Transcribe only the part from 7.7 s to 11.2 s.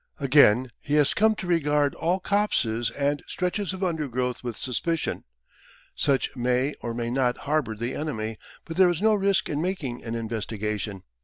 the enemy, but there is no risk in making an investigation.